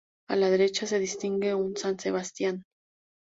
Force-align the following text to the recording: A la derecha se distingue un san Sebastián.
A 0.31 0.35
la 0.35 0.49
derecha 0.49 0.87
se 0.87 0.97
distingue 0.97 1.53
un 1.53 1.77
san 1.77 1.99
Sebastián. 1.99 2.63